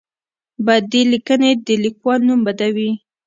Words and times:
بدې 0.65 1.01
لیکنې 1.11 1.51
د 1.65 1.67
لیکوال 1.83 2.19
نوم 2.27 2.39
بدوي. 2.47 2.89